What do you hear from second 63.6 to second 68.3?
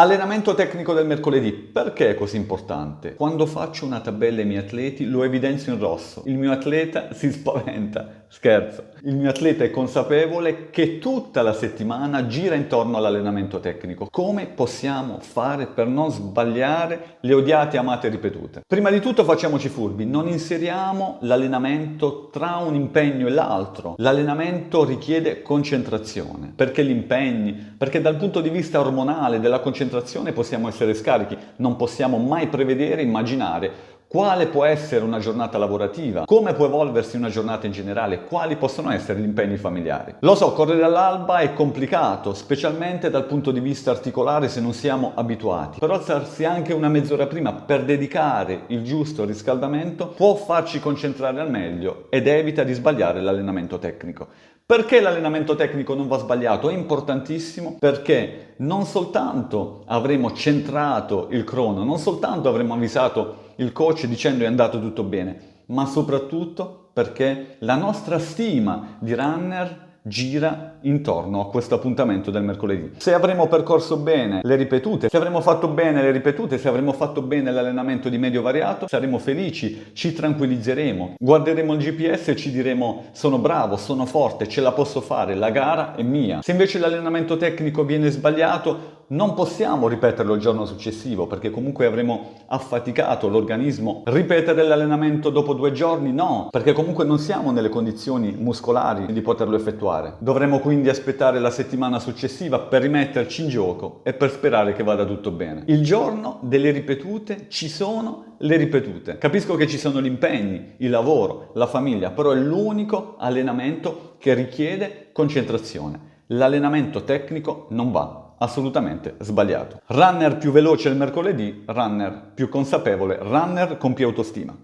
coach dicendo è andato tutto bene, ma soprattutto perché la nostra